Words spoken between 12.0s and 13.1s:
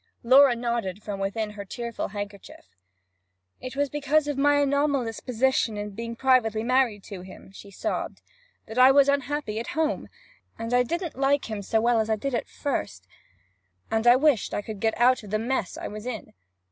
I did at first